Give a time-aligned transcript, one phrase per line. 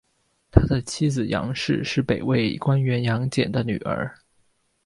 [0.49, 4.11] 他的妻子杨氏是北魏官员杨俭的女儿。